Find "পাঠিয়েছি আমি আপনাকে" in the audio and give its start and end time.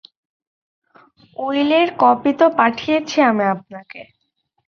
2.57-4.01